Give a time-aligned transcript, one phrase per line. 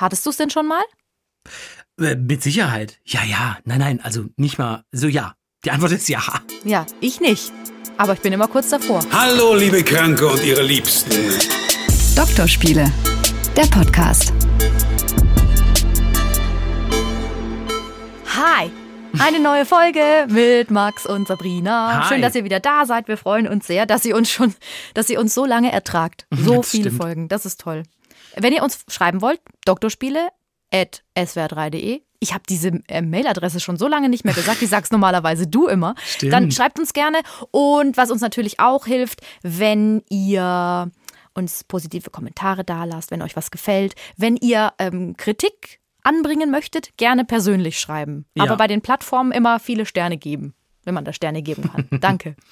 [0.00, 0.82] Hattest du es denn schon mal?
[2.00, 3.00] Äh, mit Sicherheit.
[3.04, 3.58] Ja, ja.
[3.64, 5.34] Nein, nein, also nicht mal so ja.
[5.64, 6.22] Die Antwort ist ja.
[6.64, 7.52] Ja, ich nicht.
[7.96, 9.00] Aber ich bin immer kurz davor.
[9.12, 11.10] Hallo, liebe Kranke und ihre Liebsten.
[12.14, 12.92] Doktorspiele,
[13.56, 14.32] der Podcast.
[18.36, 18.70] Hi!
[19.18, 22.04] Eine neue Folge mit Max und Sabrina.
[22.04, 22.08] Hi.
[22.08, 23.08] Schön, dass ihr wieder da seid.
[23.08, 24.54] Wir freuen uns sehr, dass ihr uns schon,
[24.94, 26.28] dass ihr uns so lange ertragt.
[26.36, 27.02] So Das viele stimmt.
[27.02, 27.28] Folgen.
[27.28, 27.82] Das ist toll.
[28.36, 30.28] Wenn ihr uns schreiben wollt, doktorspiele
[30.72, 32.02] at swr3.de.
[32.20, 34.60] Ich habe diese äh, Mailadresse schon so lange nicht mehr gesagt.
[34.60, 35.94] Die sagst normalerweise du immer.
[36.04, 36.32] Stimmt.
[36.32, 37.20] Dann schreibt uns gerne.
[37.50, 40.90] Und was uns natürlich auch hilft, wenn ihr
[41.34, 46.96] uns positive Kommentare da lasst, wenn euch was gefällt, wenn ihr ähm, Kritik anbringen möchtet,
[46.96, 48.26] gerne persönlich schreiben.
[48.34, 48.44] Ja.
[48.44, 52.00] Aber bei den Plattformen immer viele Sterne geben, wenn man da Sterne geben kann.
[52.00, 52.34] Danke.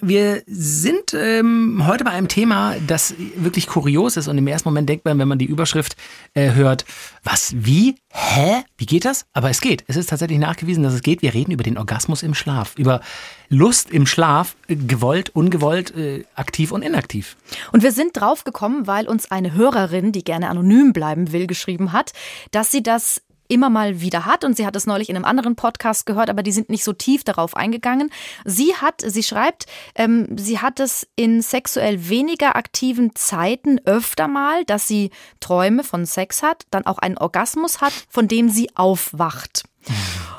[0.00, 4.88] Wir sind ähm, heute bei einem Thema, das wirklich kurios ist und im ersten Moment
[4.88, 5.96] denkt man, wenn man die Überschrift
[6.34, 6.84] äh, hört,
[7.24, 9.26] was, wie, hä, wie geht das?
[9.32, 9.82] Aber es geht.
[9.88, 11.20] Es ist tatsächlich nachgewiesen, dass es geht.
[11.20, 13.00] Wir reden über den Orgasmus im Schlaf, über
[13.48, 17.36] Lust im Schlaf, äh, gewollt, ungewollt, äh, aktiv und inaktiv.
[17.72, 21.92] Und wir sind drauf gekommen, weil uns eine Hörerin, die gerne anonym bleiben will, geschrieben
[21.92, 22.12] hat,
[22.52, 25.56] dass sie das immer mal wieder hat und sie hat es neulich in einem anderen
[25.56, 28.10] Podcast gehört, aber die sind nicht so tief darauf eingegangen.
[28.44, 34.64] Sie hat, sie schreibt, ähm, sie hat es in sexuell weniger aktiven Zeiten öfter mal,
[34.64, 39.64] dass sie Träume von Sex hat, dann auch einen Orgasmus hat, von dem sie aufwacht.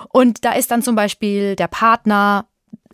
[0.10, 2.48] Und da ist dann zum Beispiel der Partner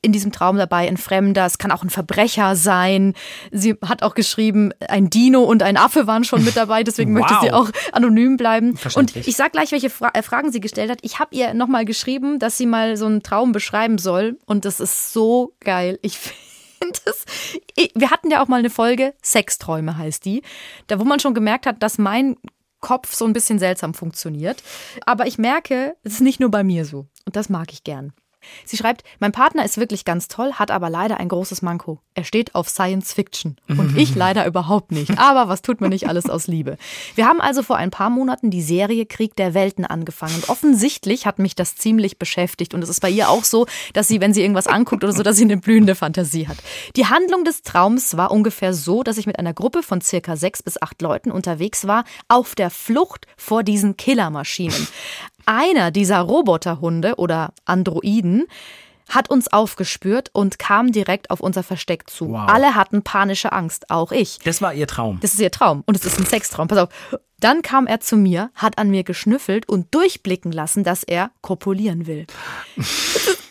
[0.05, 3.13] in diesem Traum dabei, ein Fremder, es kann auch ein Verbrecher sein.
[3.51, 7.33] Sie hat auch geschrieben, ein Dino und ein Affe waren schon mit dabei, deswegen möchte
[7.33, 7.41] Wow.
[7.43, 8.77] sie auch anonym bleiben.
[8.95, 10.99] Und ich sag gleich, welche Fra äh, Fragen sie gestellt hat.
[11.01, 14.79] Ich habe ihr nochmal geschrieben, dass sie mal so einen Traum beschreiben soll und das
[14.79, 15.99] ist so geil.
[16.01, 16.17] Ich
[16.79, 17.25] finde es.
[17.75, 20.43] ich- Wir hatten ja auch mal eine Folge, Sexträume heißt die,
[20.87, 22.35] da wo man schon gemerkt hat, dass mein
[22.81, 24.61] Kopf so ein bisschen seltsam funktioniert.
[25.07, 27.07] Aber ich merke, es ist nicht nur bei mir so.
[27.25, 28.13] Und das mag ich gern.
[28.65, 31.99] Sie schreibt, mein Partner ist wirklich ganz toll, hat aber leider ein großes Manko.
[32.13, 35.17] Er steht auf Science Fiction und ich leider überhaupt nicht.
[35.19, 36.77] Aber was tut man nicht alles aus Liebe?
[37.15, 40.35] Wir haben also vor ein paar Monaten die Serie Krieg der Welten angefangen.
[40.35, 42.73] Und offensichtlich hat mich das ziemlich beschäftigt.
[42.73, 45.23] Und es ist bei ihr auch so, dass sie, wenn sie irgendwas anguckt oder so,
[45.23, 46.57] dass sie eine blühende Fantasie hat.
[46.95, 50.63] Die Handlung des Traums war ungefähr so, dass ich mit einer Gruppe von circa sechs
[50.63, 54.87] bis acht Leuten unterwegs war, auf der Flucht vor diesen Killermaschinen.
[55.45, 58.45] Einer dieser Roboterhunde oder Androiden
[59.09, 62.29] hat uns aufgespürt und kam direkt auf unser Versteck zu.
[62.29, 62.49] Wow.
[62.49, 64.39] Alle hatten panische Angst, auch ich.
[64.43, 65.19] Das war ihr Traum.
[65.21, 66.67] Das ist ihr Traum und es ist ein Sextraum.
[66.67, 66.89] Pass auf.
[67.39, 72.07] Dann kam er zu mir, hat an mir geschnüffelt und durchblicken lassen, dass er kopulieren
[72.07, 72.25] will.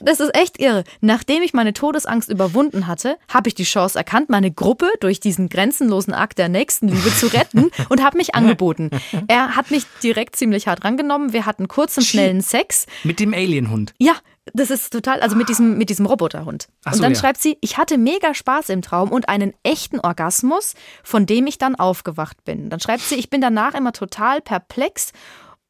[0.00, 0.84] Das ist echt irre.
[1.00, 5.48] Nachdem ich meine Todesangst überwunden hatte, habe ich die Chance erkannt, meine Gruppe durch diesen
[5.48, 8.90] grenzenlosen Akt der Nächstenliebe zu retten und habe mich angeboten.
[9.28, 11.32] Er hat mich direkt ziemlich hart rangenommen.
[11.32, 12.86] Wir hatten kurzen, schnellen Sex.
[13.02, 13.94] Mit dem Alienhund.
[13.98, 14.14] Ja,
[14.52, 16.68] das ist total, also mit diesem, mit diesem Roboterhund.
[16.84, 17.18] Ach und so, dann ja.
[17.18, 21.58] schreibt sie, ich hatte mega Spaß im Traum und einen echten Orgasmus, von dem ich
[21.58, 22.68] dann aufgewacht bin.
[22.68, 25.12] Dann schreibt sie, ich bin danach immer total perplex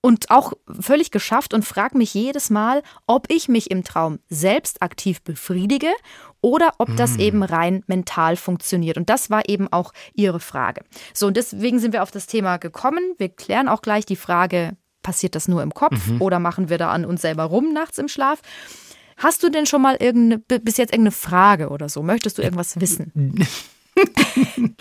[0.00, 4.82] und auch völlig geschafft und frage mich jedes Mal, ob ich mich im Traum selbst
[4.82, 5.90] aktiv befriedige
[6.42, 8.98] oder ob das eben rein mental funktioniert.
[8.98, 10.82] Und das war eben auch ihre Frage.
[11.14, 13.14] So, und deswegen sind wir auf das Thema gekommen.
[13.16, 16.20] Wir klären auch gleich die Frage, passiert das nur im Kopf Mhm.
[16.20, 18.41] oder machen wir da an uns selber rum nachts im Schlaf?
[19.16, 22.03] Hast du denn schon mal irgendeine, bis jetzt irgendeine Frage oder so?
[22.03, 23.12] Möchtest du irgendwas wissen?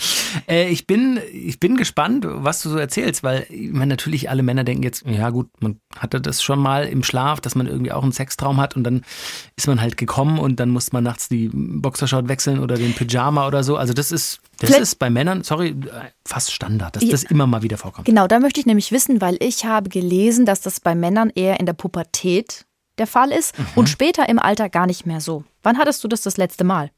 [0.47, 4.41] Äh, ich, bin, ich bin gespannt, was du so erzählst, weil ich meine, natürlich alle
[4.43, 7.91] Männer denken jetzt, ja gut, man hatte das schon mal im Schlaf, dass man irgendwie
[7.91, 9.03] auch einen Sextraum hat und dann
[9.55, 13.47] ist man halt gekommen und dann muss man nachts die Boxershort wechseln oder den Pyjama
[13.47, 13.77] oder so.
[13.77, 15.75] Also das ist, das Vielleicht- ist bei Männern, sorry,
[16.27, 17.11] fast Standard, dass Ja.
[17.11, 18.05] das immer mal wieder vorkommt.
[18.05, 21.59] Genau, da möchte ich nämlich wissen, weil ich habe gelesen, dass das bei Männern eher
[21.59, 22.65] in der Pubertät
[22.97, 23.65] der Fall ist Mhm.
[23.75, 25.43] und später im Alter gar nicht mehr so.
[25.61, 26.89] Wann hattest du das das letzte Mal?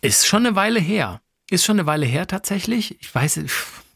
[0.00, 1.20] Ist schon eine Weile her.
[1.50, 3.00] Ist schon eine Weile her tatsächlich.
[3.00, 3.38] Ich weiß,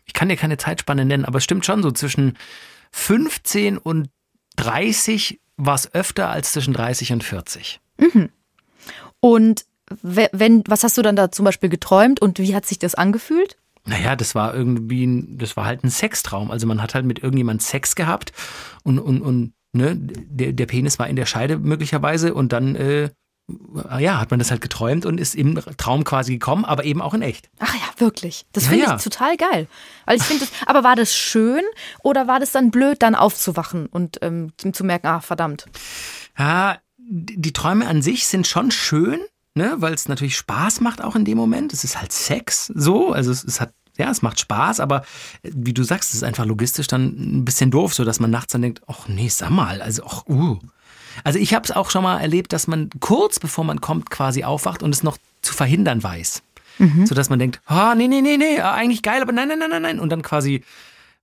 [0.06, 2.36] ich kann dir keine Zeitspanne nennen, aber es stimmt schon so zwischen
[2.92, 4.08] 15 und
[4.56, 7.80] 30 war es öfter als zwischen 30 und 40.
[9.20, 9.64] Und
[10.02, 12.94] we- wenn, was hast du dann da zum Beispiel geträumt und wie hat sich das
[12.94, 13.56] angefühlt?
[13.86, 16.50] Naja, das war irgendwie, ein, das war halt ein Sextraum.
[16.50, 18.32] Also man hat halt mit irgendjemand Sex gehabt
[18.82, 23.10] und, und, und ne, der, der Penis war in der Scheide möglicherweise und dann, äh,
[23.98, 27.12] ja, hat man das halt geträumt und ist im Traum quasi gekommen, aber eben auch
[27.12, 27.50] in echt.
[27.58, 28.46] Ach ja, wirklich.
[28.52, 28.96] Das Ja, finde ja.
[28.96, 29.68] ich total geil.
[30.06, 31.62] Weil ich finde aber war das schön
[32.02, 35.66] oder war das dann blöd, dann aufzuwachen und ähm, zu merken, ah, verdammt.
[36.38, 39.20] Ja, die die Träume an sich sind schon schön,
[39.54, 41.74] ne, weil es natürlich Spaß macht auch in dem Moment.
[41.74, 45.02] Es ist halt Sex, so, also es, es hat ja, es macht Spaß, aber
[45.42, 48.30] äh, wie du sagst, es ist einfach logistisch dann ein bisschen doof, so dass man
[48.30, 50.58] nachts dann denkt, ach nee, sag mal, also ach, uh.
[51.22, 54.44] Also ich habe es auch schon mal erlebt, dass man kurz bevor man kommt quasi
[54.44, 56.42] aufwacht und es noch zu verhindern weiß.
[56.78, 57.06] Mhm.
[57.06, 59.70] So dass man denkt, ah, nee, nee, nee, nee, eigentlich geil, aber nein, nein, nein,
[59.70, 60.00] nein, nein.
[60.00, 60.64] Und dann quasi,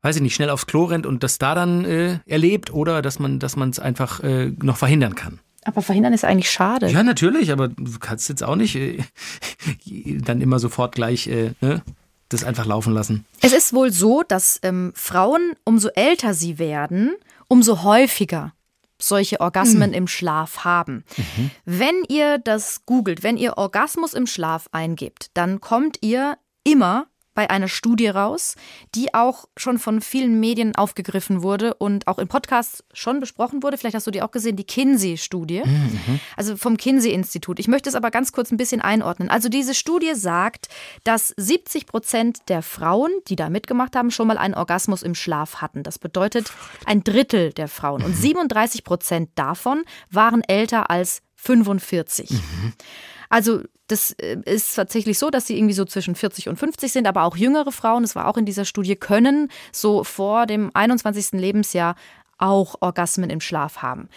[0.01, 3.19] weiß ich nicht, schnell aufs Klo rennt und das da dann äh, erlebt oder dass
[3.19, 5.39] man dass man es einfach äh, noch verhindern kann.
[5.63, 6.87] Aber verhindern ist eigentlich schade.
[6.87, 8.97] Ja, natürlich, aber du kannst jetzt auch nicht äh,
[10.23, 11.83] dann immer sofort gleich äh, ne,
[12.29, 13.25] das einfach laufen lassen.
[13.41, 17.11] Es ist wohl so, dass ähm, Frauen, umso älter sie werden,
[17.47, 18.53] umso häufiger
[19.03, 19.95] solche Orgasmen mhm.
[19.95, 21.03] im Schlaf haben.
[21.17, 21.51] Mhm.
[21.65, 27.49] Wenn ihr das googelt, wenn ihr Orgasmus im Schlaf eingebt, dann kommt ihr immer bei
[27.49, 28.55] einer Studie raus,
[28.93, 33.77] die auch schon von vielen Medien aufgegriffen wurde und auch in Podcasts schon besprochen wurde.
[33.77, 36.19] Vielleicht hast du die auch gesehen, die Kinsey-Studie, mhm.
[36.35, 37.59] also vom Kinsey-Institut.
[37.59, 39.29] Ich möchte es aber ganz kurz ein bisschen einordnen.
[39.29, 40.67] Also diese Studie sagt,
[41.03, 45.61] dass 70 Prozent der Frauen, die da mitgemacht haben, schon mal einen Orgasmus im Schlaf
[45.61, 45.83] hatten.
[45.83, 46.51] Das bedeutet
[46.85, 48.03] ein Drittel der Frauen.
[48.03, 52.29] Und 37 Prozent davon waren älter als 45.
[52.29, 52.73] Mhm.
[53.31, 57.07] Also das äh, ist tatsächlich so, dass sie irgendwie so zwischen 40 und 50 sind,
[57.07, 61.39] aber auch jüngere Frauen, das war auch in dieser Studie, können so vor dem 21.
[61.39, 61.95] Lebensjahr
[62.37, 64.09] auch Orgasmen im Schlaf haben.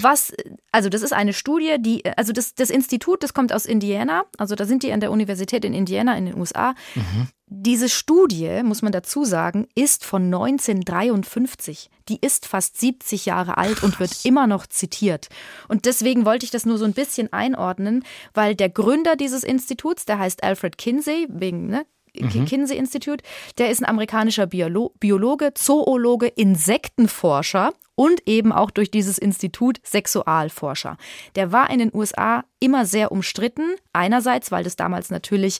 [0.00, 0.32] Was,
[0.72, 4.56] also das ist eine Studie, die, also das, das Institut, das kommt aus Indiana, also
[4.56, 6.74] da sind die an der Universität in Indiana in den USA.
[6.94, 7.28] Mhm.
[7.52, 11.90] Diese Studie, muss man dazu sagen, ist von 1953.
[12.08, 13.82] Die ist fast 70 Jahre alt Krass.
[13.82, 15.28] und wird immer noch zitiert.
[15.66, 18.04] Und deswegen wollte ich das nur so ein bisschen einordnen,
[18.34, 22.44] weil der Gründer dieses Instituts, der heißt Alfred Kinsey, wegen ne, mhm.
[22.44, 23.24] Kinsey Institute.
[23.58, 30.98] Der ist ein amerikanischer Biolo Biologe, Zoologe, Insektenforscher und eben auch durch dieses Institut Sexualforscher.
[31.34, 33.74] Der war in den USA immer sehr umstritten.
[33.92, 35.58] Einerseits, weil das damals natürlich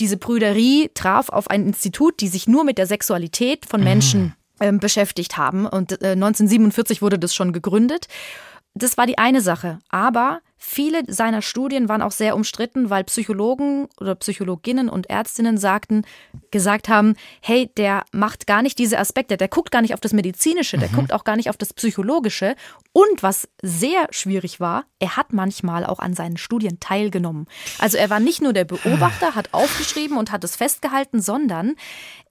[0.00, 4.32] diese Brüderie traf auf ein Institut, die sich nur mit der Sexualität von Menschen mhm.
[4.60, 5.66] ähm, beschäftigt haben.
[5.66, 8.08] Und äh, 1947 wurde das schon gegründet.
[8.74, 9.78] Das war die eine Sache.
[9.88, 16.02] Aber Viele seiner Studien waren auch sehr umstritten, weil Psychologen oder Psychologinnen und Ärztinnen sagten,
[16.50, 20.14] gesagt haben, hey, der macht gar nicht diese Aspekte, der guckt gar nicht auf das
[20.14, 20.94] Medizinische, der mhm.
[20.94, 22.56] guckt auch gar nicht auf das Psychologische.
[22.96, 27.46] Und was sehr schwierig war, er hat manchmal auch an seinen Studien teilgenommen.
[27.78, 31.74] Also er war nicht nur der Beobachter, hat aufgeschrieben und hat es festgehalten, sondern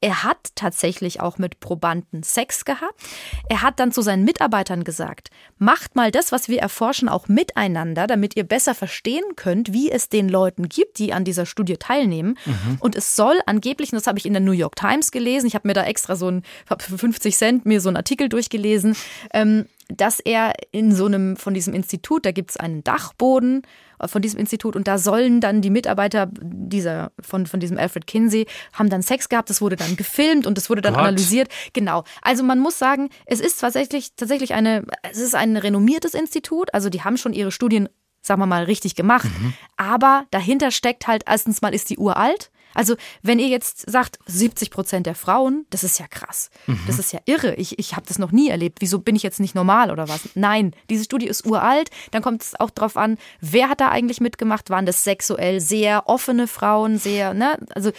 [0.02, 3.00] er hat tatsächlich auch mit Probanden Sex gehabt.
[3.48, 5.30] Er hat dann zu seinen Mitarbeitern gesagt,
[5.60, 10.10] macht mal das, was wir erforschen, auch miteinander, damit ihr besser verstehen könnt, wie es
[10.10, 12.40] den Leuten gibt, die an dieser Studie teilnehmen.
[12.44, 12.78] Mhm.
[12.80, 15.54] Und es soll angeblich, und das habe ich in der New York Times gelesen, ich
[15.54, 16.42] habe mir da extra so ein,
[16.80, 18.96] für 50 Cent mir so einen Artikel durchgelesen,
[19.32, 23.62] ähm, dass er in so einem, von diesem Institut, da gibt es einen Dachboden
[24.00, 28.08] äh, von diesem Institut und da sollen dann die Mitarbeiter dieser, von, von diesem Alfred
[28.08, 31.04] Kinsey, haben dann Sex gehabt, das wurde dann gefilmt und das wurde dann Gott.
[31.04, 31.50] analysiert.
[31.74, 32.04] Genau.
[32.22, 36.90] Also man muss sagen, es ist tatsächlich, tatsächlich eine, es ist ein renommiertes Institut, also
[36.90, 37.90] die haben schon ihre Studien
[38.22, 39.30] sagen wir mal, richtig gemacht.
[39.40, 39.54] Mhm.
[39.78, 42.50] Aber dahinter steckt halt, erstens mal ist die uralt.
[42.76, 46.52] Also, wenn ihr jetzt sagt, 70 Prozent der Frauen, das ist ja krass.
[46.68, 46.80] Mhm.
[46.86, 47.56] Das ist ja irre.
[47.56, 48.78] Ich, ich habe das noch nie erlebt.
[48.82, 50.30] Wieso bin ich jetzt nicht normal oder was?
[50.36, 51.90] Nein, diese Studie ist uralt.
[52.12, 54.70] Dann kommt es auch darauf an, wer hat da eigentlich mitgemacht?
[54.70, 57.58] Waren das sexuell sehr offene Frauen, sehr, ne?
[57.74, 57.92] Also,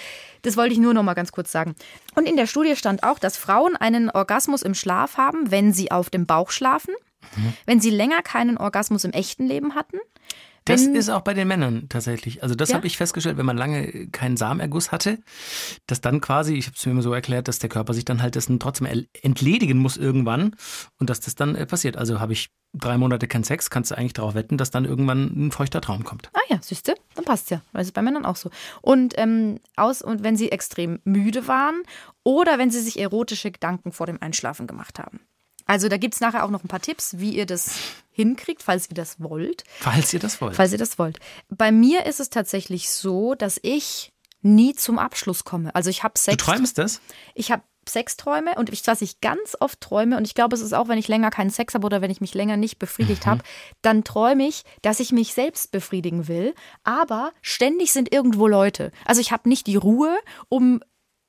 [0.42, 1.74] das wollte ich nur noch mal ganz kurz sagen.
[2.14, 5.90] Und in der Studie stand auch, dass Frauen einen Orgasmus im Schlaf haben, wenn sie
[5.90, 6.94] auf dem Bauch schlafen,
[7.36, 7.52] mhm.
[7.64, 9.98] wenn sie länger keinen Orgasmus im echten Leben hatten,
[10.66, 12.42] das ist auch bei den Männern tatsächlich.
[12.42, 12.76] Also das ja?
[12.76, 15.18] habe ich festgestellt, wenn man lange keinen Samenerguss hatte,
[15.86, 18.22] dass dann quasi, ich habe es mir immer so erklärt, dass der Körper sich dann
[18.22, 20.56] halt dessen trotzdem entledigen muss irgendwann
[20.98, 21.96] und dass das dann äh, passiert.
[21.96, 25.46] Also habe ich drei Monate keinen Sex, kannst du eigentlich darauf wetten, dass dann irgendwann
[25.46, 26.30] ein feuchter Traum kommt.
[26.34, 27.62] Ah ja, siehst du, dann passt ja.
[27.72, 28.50] Das ist bei Männern auch so.
[28.82, 31.82] Und ähm, aus und wenn sie extrem müde waren
[32.22, 35.20] oder wenn sie sich erotische Gedanken vor dem Einschlafen gemacht haben.
[35.66, 37.74] Also da gibt es nachher auch noch ein paar Tipps, wie ihr das
[38.10, 39.64] hinkriegt, falls ihr das wollt.
[39.78, 40.56] Falls ihr das wollt.
[40.56, 41.18] Falls ihr das wollt.
[41.48, 45.74] Bei mir ist es tatsächlich so, dass ich nie zum Abschluss komme.
[45.74, 46.36] Also ich habe Sex.
[46.36, 47.00] Du träumst das?
[47.34, 50.72] Ich habe Sexträume und ich, was ich ganz oft träume, und ich glaube, es ist
[50.72, 53.30] auch, wenn ich länger keinen Sex habe oder wenn ich mich länger nicht befriedigt mhm.
[53.30, 53.42] habe,
[53.82, 56.54] dann träume ich, dass ich mich selbst befriedigen will,
[56.84, 58.90] aber ständig sind irgendwo Leute.
[59.04, 60.16] Also ich habe nicht die Ruhe,
[60.48, 60.80] um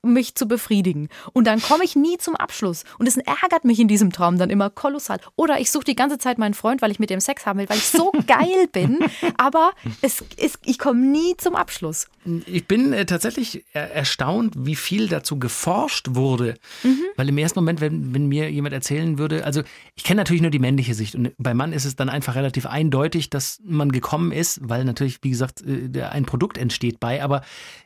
[0.04, 1.10] mich zu befriedigen.
[1.34, 2.84] Und dann komme ich nie zum Abschluss.
[3.00, 5.20] Und es ärgert mich in diesem Traum dann immer kolossal.
[5.36, 7.70] Oder ich suche die ganze Zeit meinen Freund, weil ich mit dem Sex haben will,
[7.70, 9.00] weil ich so geil bin.
[9.38, 12.08] Aber es, es, ich komme nie zum Abschluss.
[12.46, 16.56] Ich bin äh, tatsächlich erstaunt, wie viel dazu geforscht wurde.
[16.84, 17.04] Mhm.
[17.16, 19.62] Weil im ersten Moment, wenn, wenn mir jemand erzählen würde, also
[19.96, 21.16] ich kenne natürlich nur die männliche Sicht.
[21.16, 25.20] Und bei Mann ist es dann einfach relativ eindeutig, dass man gekommen ist, weil natürlich,
[25.22, 27.24] wie gesagt, äh, ein Produkt entsteht bei.
[27.24, 27.42] Aber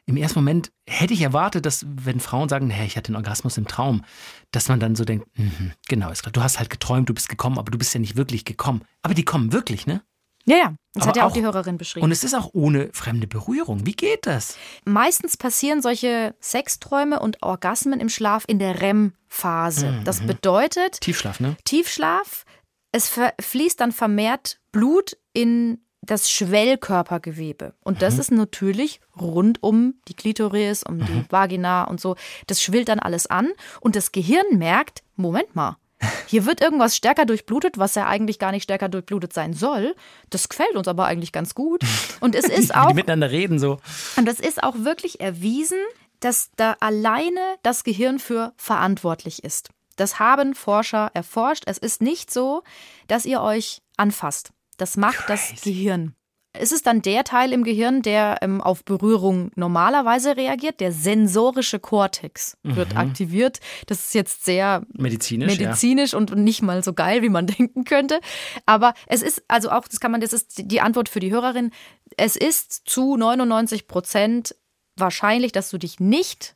[0.05, 3.57] im ersten Moment hätte ich erwartet, dass wenn Frauen sagen, hey, ich hatte einen Orgasmus
[3.57, 4.03] im Traum,
[4.51, 7.29] dass man dann so denkt, mhm, genau, ist klar, du hast halt geträumt, du bist
[7.29, 8.83] gekommen, aber du bist ja nicht wirklich gekommen.
[9.01, 10.01] Aber die kommen wirklich, ne?
[10.45, 10.75] Ja, ja.
[10.93, 12.03] Das Aber hat ja auch, auch- die Hörerin beschrieben.
[12.03, 13.85] Und es ist auch ohne fremde Berührung.
[13.85, 14.57] Wie geht das?
[14.85, 19.91] Meistens passieren solche Sexträume und Orgasmen im Schlaf in der REM-Phase.
[19.91, 20.03] Mhm.
[20.03, 21.55] Das bedeutet, Tiefschlaf, ne?
[21.63, 22.45] Tiefschlaf,
[22.91, 27.73] es fließt dann vermehrt Blut in das Schwellkörpergewebe.
[27.83, 32.15] Und das ist natürlich rund um die Klitoris, um die Vagina und so.
[32.47, 35.77] Das schwillt dann alles an und das Gehirn merkt, Moment mal.
[36.25, 39.95] Hier wird irgendwas stärker durchblutet, was ja eigentlich gar nicht stärker durchblutet sein soll.
[40.31, 41.83] Das gefällt uns aber eigentlich ganz gut.
[42.19, 43.77] Und es ist auch die miteinander reden so.
[44.17, 45.77] und es ist auch wirklich erwiesen,
[46.19, 49.69] dass da alleine das Gehirn für verantwortlich ist.
[49.95, 51.63] Das haben Forscher erforscht.
[51.67, 52.63] Es ist nicht so,
[53.07, 54.51] dass ihr euch anfasst.
[54.81, 56.15] Das macht das Gehirn.
[56.53, 60.79] Es ist dann der Teil im Gehirn, der ähm, auf Berührung normalerweise reagiert.
[60.79, 63.59] Der sensorische Kortex wird aktiviert.
[63.85, 68.19] Das ist jetzt sehr Medizinisch, medizinisch und nicht mal so geil, wie man denken könnte.
[68.65, 71.69] Aber es ist, also auch, das kann man, das ist die Antwort für die Hörerin.
[72.17, 74.55] Es ist zu 99 Prozent
[74.97, 76.55] wahrscheinlich, dass du dich nicht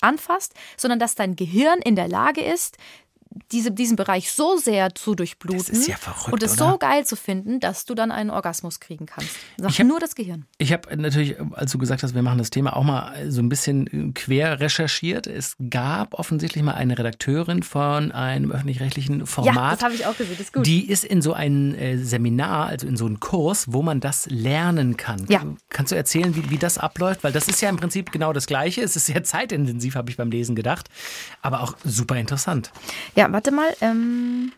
[0.00, 2.78] anfasst, sondern dass dein Gehirn in der Lage ist,
[3.52, 6.72] diese, diesen Bereich so sehr zu durchbluten Das ist ja verrückt, und es oder?
[6.72, 9.30] so geil zu finden, dass du dann einen Orgasmus kriegen kannst.
[9.56, 10.46] Sagt Ich hab- nur das Gehirn.
[10.58, 13.48] Ich habe natürlich, als du gesagt hast, wir machen das Thema auch mal so ein
[13.48, 15.26] bisschen quer recherchiert.
[15.26, 19.74] Es gab offensichtlich mal eine Redakteurin von einem öffentlich-rechtlichen Ja, Format.
[19.78, 20.36] das habe ich auch gesehen.
[20.38, 20.66] Das ist gut.
[20.66, 24.26] Die ist in so ein äh, Seminar, also in so einen Kurs, wo man das
[24.30, 25.26] lernen kann.
[25.28, 25.42] Ja.
[25.70, 27.24] Kannst du erzählen, wie, wie das abläuft?
[27.24, 28.82] Weil das ist ja im Prinzip genau das Gleiche.
[28.82, 30.88] Es ist sehr zeitintensiv, habe ich beim Lesen gedacht,
[31.42, 32.70] aber auch super interessant.
[33.18, 33.68] Ja, warte mal.
[33.80, 34.52] Ähm,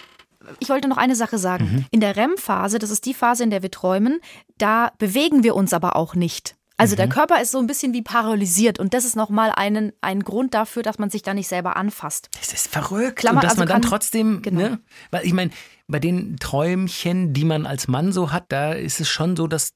[0.58, 1.64] ich wollte noch eine Sache sagen.
[1.72, 1.84] Mhm.
[1.90, 4.20] In der REM-Phase, das ist die Phase, in der wir träumen,
[4.58, 6.56] da bewegen wir uns aber auch nicht.
[6.76, 6.96] Also Mhm.
[6.98, 10.54] der Körper ist so ein bisschen wie paralysiert und das ist nochmal einen, ein Grund
[10.54, 12.30] dafür, dass man sich da nicht selber anfasst.
[12.40, 13.16] Das ist verrückt.
[13.16, 14.60] Klammer, und dass also man dann kann- trotzdem, Genau.
[14.60, 14.80] ne?
[15.10, 15.50] Weil ich meine,
[15.88, 19.72] bei den Träumchen, die man als Mann so hat, da ist es schon so, dass,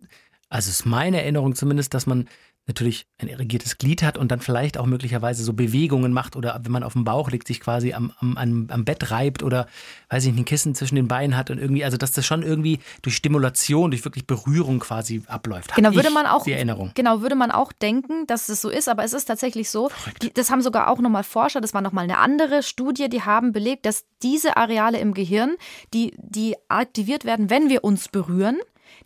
[0.49, 2.26] also ist meine Erinnerung zumindest, dass man
[2.66, 6.73] natürlich ein irrigiertes Glied hat und dann vielleicht auch möglicherweise so Bewegungen macht oder wenn
[6.73, 9.66] man auf dem Bauch liegt, sich quasi am, am, am, Bett reibt oder,
[10.09, 12.42] weiß ich nicht, ein Kissen zwischen den Beinen hat und irgendwie, also dass das schon
[12.42, 15.71] irgendwie durch Stimulation, durch wirklich Berührung quasi abläuft.
[15.71, 16.92] Hab Genau, würde man auch Die Erinnerung.
[16.94, 19.90] Genau, würde man auch denken, dass es so ist, aber es ist tatsächlich so.
[20.23, 23.52] Die, das haben sogar auch nochmal Forscher, das war nochmal eine andere Studie, die haben
[23.52, 25.56] belegt, dass diese Areale im Gehirn,
[25.92, 28.59] die, die aktiviert werden, wenn wir uns berühren,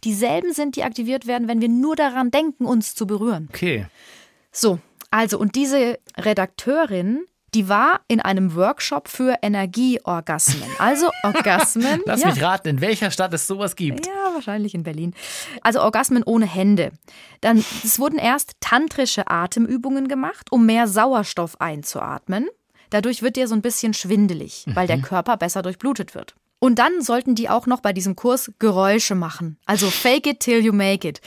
[0.05, 3.49] dieselben sind, die aktiviert werden, wenn wir nur daran denken, uns zu berühren.
[3.53, 3.87] Okay.
[4.53, 4.79] So,
[5.11, 10.69] also und diese Redakteurin, die war in einem Workshop für Energieorgasmen.
[10.79, 12.03] Also Orgasmen.
[12.05, 12.29] Lass ja.
[12.29, 14.07] mich raten, in welcher Stadt es sowas gibt.
[14.07, 15.15] Ja, wahrscheinlich in Berlin.
[15.63, 16.93] Also Orgasmen ohne Hände.
[17.41, 22.49] Dann, es wurden erst tantrische Atemübungen gemacht, um mehr Sauerstoff einzuatmen.
[22.91, 26.35] Dadurch wird dir so ein bisschen schwindelig, weil der Körper besser durchblutet wird.
[26.61, 29.59] Und dann sollten die auch noch bei diesem Kurs Geräusche machen.
[29.67, 31.21] Also fake it till you make it.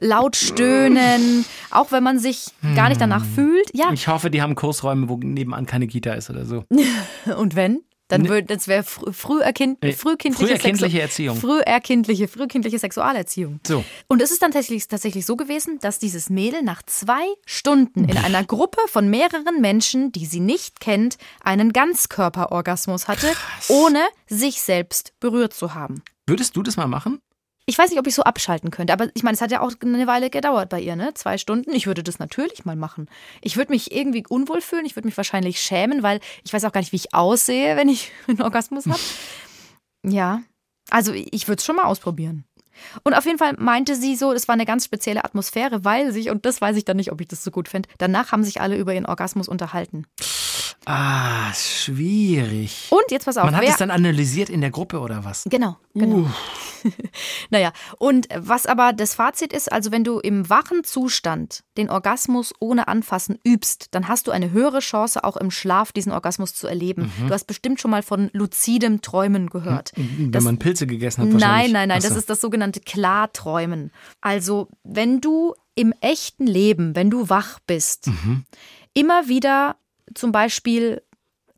[0.00, 3.70] Laut stöhnen, auch wenn man sich gar nicht danach fühlt.
[3.74, 6.64] Ja, Ich hoffe, die haben Kursräume, wo nebenan keine Kita ist oder so.
[7.38, 7.80] und wenn?
[8.18, 11.36] Dann würde das wäre frü früherkind, frühkindliche, früherkindliche Erziehung.
[11.36, 13.60] Früherkindliche, frühkindliche Sexualerziehung.
[13.66, 13.84] So.
[14.08, 18.16] Und es ist dann tatsächlich, tatsächlich so gewesen, dass dieses Mädel nach zwei Stunden in
[18.16, 23.32] einer Gruppe von mehreren Menschen, die sie nicht kennt, einen Ganzkörperorgasmus hatte,
[23.68, 26.02] ohne sich selbst berührt zu haben.
[26.26, 27.20] Würdest du das mal machen?
[27.66, 29.72] Ich weiß nicht, ob ich so abschalten könnte, aber ich meine, es hat ja auch
[29.80, 31.14] eine Weile gedauert bei ihr, ne?
[31.14, 31.72] Zwei Stunden.
[31.72, 33.08] Ich würde das natürlich mal machen.
[33.40, 36.72] Ich würde mich irgendwie unwohl fühlen, ich würde mich wahrscheinlich schämen, weil ich weiß auch
[36.72, 39.00] gar nicht, wie ich aussehe, wenn ich einen Orgasmus habe.
[40.06, 40.42] Ja,
[40.90, 42.44] also ich würde es schon mal ausprobieren.
[43.02, 46.30] Und auf jeden Fall meinte sie so, es war eine ganz spezielle Atmosphäre, weil sich,
[46.30, 48.60] und das weiß ich dann nicht, ob ich das so gut finde, danach haben sich
[48.60, 50.06] alle über ihren Orgasmus unterhalten.
[50.86, 52.88] Ah, schwierig.
[52.90, 55.44] Und jetzt pass auf, Man hat es dann analysiert in der Gruppe oder was?
[55.50, 56.28] Genau, genau.
[57.50, 62.52] naja, und was aber das Fazit ist, also wenn du im wachen Zustand den Orgasmus
[62.60, 66.66] ohne Anfassen übst, dann hast du eine höhere Chance, auch im Schlaf diesen Orgasmus zu
[66.66, 67.10] erleben.
[67.18, 67.28] Mhm.
[67.28, 69.92] Du hast bestimmt schon mal von luzidem Träumen gehört.
[69.96, 71.72] Wenn Das- man Pilze gegessen hat Nein, wahrscheinlich.
[71.72, 72.08] nein, nein, Ach so.
[72.10, 73.90] das ist das sogenannte Klarträumen.
[74.20, 78.44] Also, wenn du im echten Leben, wenn du wach bist, Mhm.
[78.92, 79.76] immer wieder
[80.14, 81.02] zum Beispiel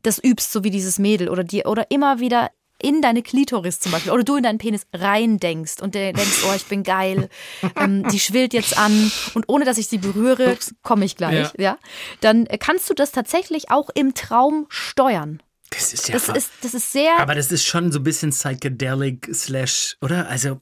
[0.03, 2.51] das übst, so wie dieses Mädel oder dir, oder immer wieder
[2.81, 6.53] in deine Klitoris zum Beispiel oder du in deinen Penis rein denkst und denkst, oh,
[6.55, 7.29] ich bin geil,
[7.75, 11.63] ähm, die schwillt jetzt an und ohne dass ich sie berühre, komme ich gleich, Ja.
[11.71, 11.77] ja.
[12.21, 15.41] Dann äh, kannst du das tatsächlich auch im Traum steuern.
[15.71, 18.29] Das ist ja Das ist, das ist sehr Aber das ist schon so ein bisschen
[18.29, 20.29] psychedelic slash, oder?
[20.29, 20.61] Also,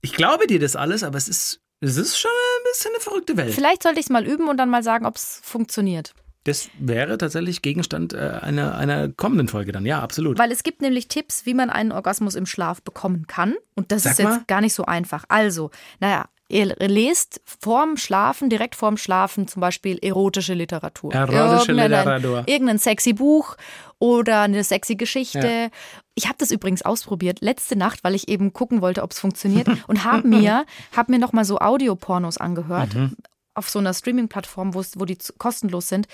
[0.00, 3.36] ich glaube dir das alles, aber es ist, es ist schon ein bisschen eine verrückte
[3.36, 3.54] Welt.
[3.54, 6.14] Vielleicht sollte ich es mal üben und dann mal sagen, ob es funktioniert.
[6.44, 10.38] Das wäre tatsächlich Gegenstand äh, einer, einer kommenden Folge dann, ja, absolut.
[10.38, 13.54] Weil es gibt nämlich Tipps, wie man einen Orgasmus im Schlaf bekommen kann.
[13.74, 14.44] Und das Sag ist jetzt mal.
[14.46, 15.24] gar nicht so einfach.
[15.28, 15.70] Also,
[16.00, 21.12] naja, ihr lest vorm Schlafen, direkt vorm Schlafen zum Beispiel erotische Literatur.
[21.14, 22.42] Erotische Irgendein- Literatur.
[22.46, 23.56] Irgendein sexy Buch
[23.98, 25.46] oder eine sexy Geschichte.
[25.46, 25.68] Ja.
[26.14, 29.68] Ich habe das übrigens ausprobiert letzte Nacht, weil ich eben gucken wollte, ob es funktioniert
[29.88, 30.64] und habe mir,
[30.96, 33.14] hab mir nochmal so Audiopornos angehört Mhm.
[33.54, 36.06] Auf so einer Streaming-Plattform, wo die kostenlos sind.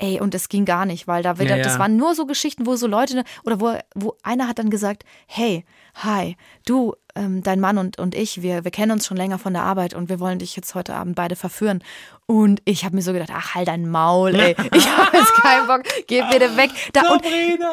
[0.00, 1.62] Ey, und es ging gar nicht, weil da wieder, Ja, ja.
[1.64, 5.04] das waren nur so Geschichten, wo so Leute, oder wo, wo einer hat dann gesagt,
[5.26, 5.64] hey,
[5.96, 9.52] hi, du, ähm, dein Mann und, und ich, wir, wir kennen uns schon länger von
[9.52, 11.82] der Arbeit und wir wollen dich jetzt heute Abend beide verführen.
[12.26, 14.54] Und ich habe mir so gedacht, ach, halt dein Maul, ey.
[14.74, 16.70] Ich habe jetzt keinen Bock, geh bitte weg.
[16.92, 17.22] Da, und,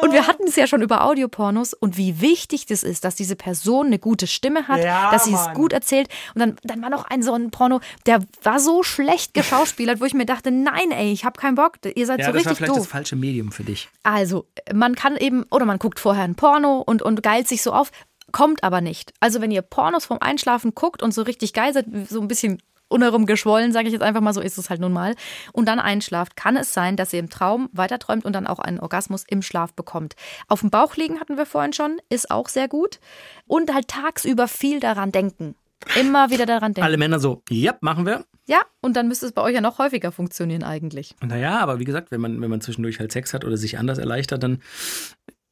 [0.02, 3.36] und wir hatten es ja schon über Audiopornos und wie wichtig das ist, dass diese
[3.36, 6.08] Person eine gute Stimme hat, Ja, dass sie es gut erzählt.
[6.34, 10.06] Und dann, dann war noch ein so ein Porno, der war so schlecht geschauspielert, wo
[10.06, 12.52] ich mir dachte, nein, ey, ich habe keinen Bock, ihr seid ja, so das war
[12.52, 12.88] richtig vielleicht das doof.
[12.88, 13.88] falsche Medium für dich.
[14.02, 17.72] Also, man kann eben, oder man guckt vorher ein Porno und, und geilt sich so
[17.72, 17.90] auf,
[18.36, 19.14] kommt aber nicht.
[19.18, 22.62] Also, wenn ihr Pornos vom Einschlafen guckt und so richtig geil seid, so ein bisschen
[22.88, 25.14] unherum geschwollen, sage ich jetzt einfach mal so, ist es halt nun mal,
[25.54, 28.78] und dann einschlaft, kann es sein, dass ihr im Traum weiterträumt und dann auch einen
[28.78, 30.16] Orgasmus im Schlaf bekommt.
[30.48, 33.00] Auf dem Bauch liegen hatten wir vorhin schon, ist auch sehr gut.
[33.46, 35.54] Und halt tagsüber viel daran denken.
[35.98, 36.84] Immer wieder daran denken.
[36.84, 38.26] Alle Männer so, ja, machen wir.
[38.46, 41.14] Ja, und dann müsste es bei euch ja noch häufiger funktionieren eigentlich.
[41.24, 43.96] Naja, aber wie gesagt, wenn man, wenn man zwischendurch halt Sex hat oder sich anders
[43.96, 44.60] erleichtert, dann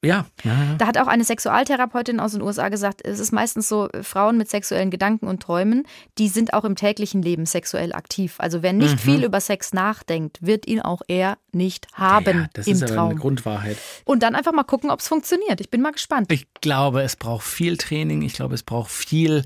[0.04, 0.26] ja.
[0.44, 0.75] ja, ja.
[0.78, 4.37] Da hat auch eine Sexualtherapeutin aus den USA gesagt, es ist meistens so, äh, Frauen
[4.37, 5.87] mit sexuellen Gedanken und Träumen,
[6.18, 8.37] die sind auch im täglichen Leben sexuell aktiv.
[8.38, 12.66] Also wer nicht viel über Sex nachdenkt, wird ihn auch eher nicht haben ja, das
[12.66, 13.18] im ist aber eine Traum.
[13.18, 13.76] Grundwahrheit.
[14.04, 15.61] Und dann einfach mal gucken, ob es funktioniert.
[15.61, 16.30] Ich bin mal gespannt.
[16.32, 18.23] Ich glaube, es braucht viel Training.
[18.23, 19.44] Ich glaube, es braucht viel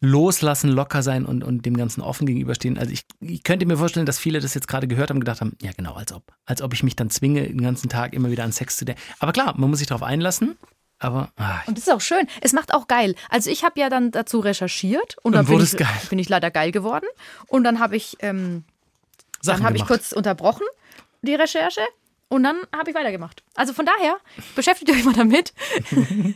[0.00, 2.78] Loslassen, locker sein und, und dem Ganzen offen gegenüberstehen.
[2.78, 5.40] Also ich, ich könnte mir vorstellen, dass viele das jetzt gerade gehört haben und gedacht
[5.40, 6.34] haben, ja genau, als ob.
[6.44, 9.00] Als ob ich mich dann zwinge, den ganzen Tag immer wieder an Sex zu denken.
[9.18, 10.56] Aber klar, man muss sich darauf einlassen.
[10.98, 12.26] Aber ah, Und das ist auch schön.
[12.40, 13.14] Es macht auch geil.
[13.28, 15.88] Also ich habe ja dann dazu recherchiert und dann Und bin ich, geil.
[16.08, 17.06] bin ich leider geil geworden.
[17.46, 18.64] Und dann habe ich, ähm,
[19.42, 20.66] dann habe ich kurz unterbrochen,
[21.22, 21.80] die Recherche.
[22.34, 23.44] Und dann habe ich weitergemacht.
[23.54, 24.16] Also von daher,
[24.56, 25.54] beschäftigt euch mal damit.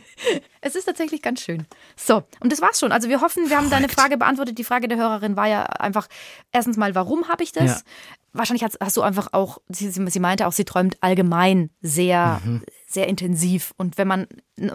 [0.61, 1.65] es ist tatsächlich ganz schön.
[1.97, 2.93] So, und das war's schon.
[2.93, 4.57] Also wir hoffen, wir haben deine Frage beantwortet.
[4.57, 6.07] Die Frage der Hörerin war ja einfach,
[6.53, 7.81] erstens mal, warum habe ich das?
[7.81, 7.81] Ja.
[8.33, 12.63] Wahrscheinlich hast, hast du einfach auch, sie, sie meinte auch, sie träumt allgemein sehr, Mhm.
[12.87, 13.73] sehr intensiv.
[13.77, 14.27] Und wenn man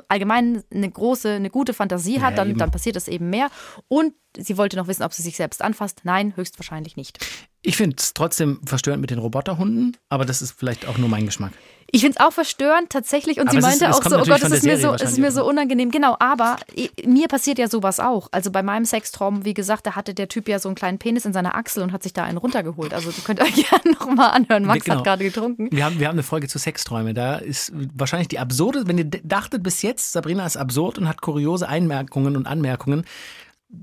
[0.09, 2.59] allgemein eine große, eine gute Fantasie hat, Ja, dann, eben.
[2.59, 3.49] dann passiert das eben mehr.
[3.89, 6.01] Und sie wollte noch wissen, ob sie sich selbst anfasst.
[6.05, 7.19] Nein, höchstwahrscheinlich nicht.
[7.63, 11.25] Ich finde es trotzdem verstörend mit den Roboterhunden, aber das ist vielleicht auch nur mein
[11.27, 11.53] Geschmack.
[11.95, 14.25] Ich finde es auch verstörend tatsächlich und Aber sie ist- meinte es auch so, oh
[14.25, 15.93] Gott, es ist, mir so, es ist mir so unangenehm.
[15.93, 18.29] Genau, aber i- mir passiert ja sowas auch.
[18.33, 21.25] Also bei meinem Sextraum, wie gesagt, da hatte der Typ ja so einen kleinen Penis
[21.25, 22.93] in seiner Achsel und hat sich da einen runtergeholt.
[22.93, 24.65] Also ihr könnt euch gerne nochmal anhören.
[24.65, 24.97] Max Genau.
[24.99, 25.69] hat gerade getrunken.
[25.71, 27.15] Wir haben, wir haben eine Folge zu Sexträume.
[27.15, 31.23] Da ist wahrscheinlich die absurde, wenn ihr dachtet bis jetzt, Sabrina ist absurd und hat
[31.23, 33.05] kuriose Einmerkungen und Anmerkungen.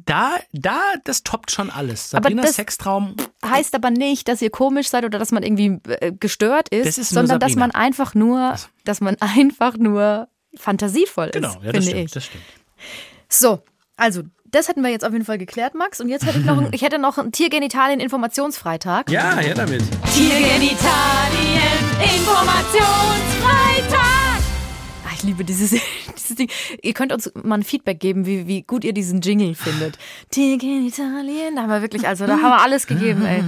[0.05, 2.09] Da, da, das toppt schon alles.
[2.11, 6.69] Das- Sextraum, Heißt aber nicht, dass ihr komisch seid oder dass man irgendwie äh, gestört
[6.69, 7.67] ist, Das sondern dass Sabrina.
[7.67, 12.11] man einfach nur, dass man einfach nur fantasievoll ist, genau, ja, das stimmt, ich.
[12.11, 12.43] das stimmt.
[13.29, 13.61] So,
[13.97, 16.01] also das hätten wir jetzt auf jeden Fall geklärt, Max.
[16.01, 19.09] Und jetzt hätte ich noch, ich hätte noch einen Tiergenitalien-Informationsfreitag.
[19.09, 19.81] Ja, her damit.
[20.13, 21.61] Tiergenitalien
[22.17, 23.99] Informationsfreitag.
[24.01, 24.30] Ah,
[25.21, 25.69] ich liebe dieses,
[26.15, 26.49] dieses Ding.
[26.81, 29.97] Ihr könnt uns mal ein Feedback geben, wie, wie gut ihr diesen Jingle findet.
[30.29, 33.43] Tiergenitalien, da haben wir wirklich, also da haben wir alles gegeben, ey.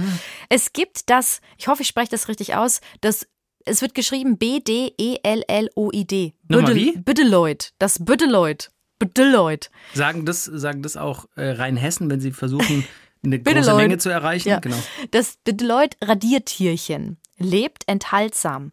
[0.48, 3.26] Es gibt das, ich hoffe, ich spreche das richtig aus, das
[3.66, 6.34] es wird geschrieben B-D-E-L-L-O-I-D.
[6.48, 7.72] Büdeloid.
[7.78, 8.70] Das Büdeloid.
[8.98, 9.70] Büdeloid.
[9.94, 12.86] Sagen das, sagen das auch äh, Rheinhessen, wenn sie versuchen,
[13.24, 13.74] eine große.
[13.74, 14.50] Menge zu erreichen?
[14.50, 14.58] Ja.
[14.60, 14.76] Genau.
[15.12, 18.70] Das Deloitte-Radiertierchen lebt enthaltsam.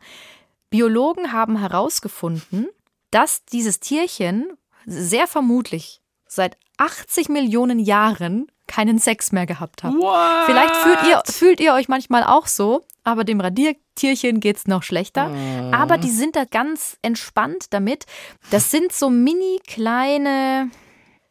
[0.70, 2.68] Biologen haben herausgefunden,
[3.12, 9.94] dass dieses Tierchen sehr vermutlich seit 80 Millionen Jahren keinen Sex mehr gehabt hat.
[9.94, 10.46] What?
[10.46, 15.30] Vielleicht fühlt ihr, fühlt ihr euch manchmal auch so, aber dem Radiertierchen geht's noch schlechter.
[15.74, 18.06] Aber die sind da ganz entspannt damit.
[18.50, 20.72] Das sind so mini kleine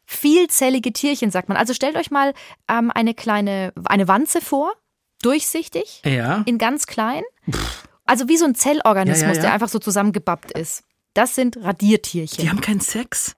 [0.05, 1.57] vielzellige Tierchen, sagt man.
[1.57, 2.33] Also stellt euch mal
[2.69, 4.73] ähm, eine kleine, eine Wanze vor,
[5.21, 6.43] durchsichtig, Ja.
[6.45, 7.23] in ganz klein.
[8.05, 9.41] Also wie so ein Zellorganismus, ja, ja.
[9.41, 10.83] der einfach so zusammengebappt ist.
[11.13, 12.41] Das sind Radiertierchen.
[12.41, 13.35] Die haben keinen Sex.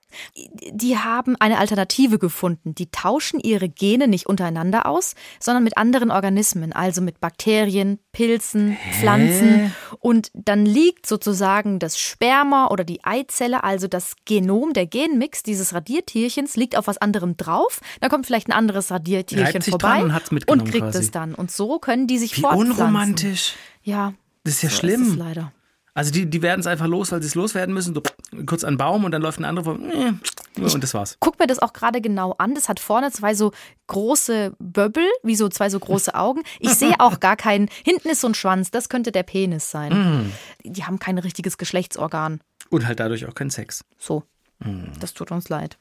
[0.70, 2.72] Die haben eine Alternative gefunden.
[2.76, 8.76] Die tauschen ihre Gene nicht untereinander aus, sondern mit anderen Organismen, also mit Bakterien, Pilzen,
[9.00, 9.74] Pflanzen.
[9.98, 15.74] Und dann liegt sozusagen das Sperma oder die Eizelle, also das Genom, der Genmix dieses
[15.74, 17.80] Radiertierchens, liegt auf was anderem drauf.
[18.00, 20.98] Dann kommt vielleicht ein anderes Radiertierchen vorbei und und kriegt quasi.
[20.98, 21.34] es dann.
[21.34, 22.72] Und so können die sich Wie fortpflanzen.
[22.72, 23.54] unromantisch.
[23.82, 25.02] Ja, Das ist ja So schlimm.
[25.02, 25.52] Ist leider.
[25.96, 27.94] Also die, die werden es einfach los, weil sie es loswerden müssen.
[27.94, 28.02] So
[28.46, 29.74] kurz an Baum und dann läuft ein anderer vor.
[29.74, 31.16] Und das war's.
[31.20, 32.54] Guck mir das auch gerade genau an.
[32.56, 33.52] Das hat vorne zwei so
[33.86, 36.42] große Böbbel, wie so zwei so große Augen.
[36.58, 37.68] Ich sehe auch gar keinen.
[37.84, 39.92] Hinten ist so ein Schwanz, das könnte der Penis sein.
[39.92, 40.32] Mhm.
[40.64, 42.40] Die haben kein richtiges Geschlechtsorgan.
[42.70, 43.84] Und halt dadurch auch kein Sex.
[43.96, 44.24] So.
[44.58, 44.90] Mhm.
[44.98, 45.78] Das tut uns leid.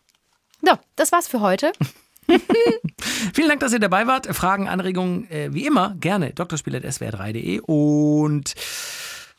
[0.61, 1.71] Ja, das war's für heute.
[3.33, 4.27] Vielen Dank, dass ihr dabei wart.
[4.27, 8.53] Fragen, Anregungen, äh, wie immer, gerne drspiel.swr3.de und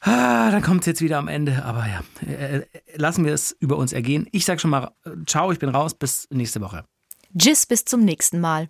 [0.04, 1.64] ah, dann kommt es jetzt wieder am Ende.
[1.64, 2.64] Aber ja, äh, äh,
[2.96, 4.26] lassen wir es über uns ergehen.
[4.32, 6.84] Ich sag schon mal, äh, ciao, ich bin raus, bis nächste Woche.
[7.36, 8.68] Tschüss, bis zum nächsten Mal.